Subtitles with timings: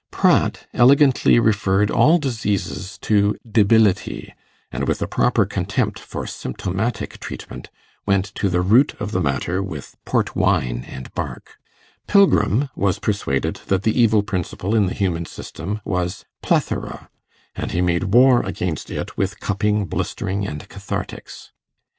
[0.09, 4.33] Pratt elegantly referred all diseases to debility,
[4.71, 7.69] and, with a proper contempt for symptomatic treatment,
[8.07, 11.59] went to the root of the matter with port wine and bark;
[12.07, 17.11] Pilgrim was persuaded that the evil principle in the human system was plethora,
[17.55, 21.51] and he made war against it with cupping, blistering, and cathartics.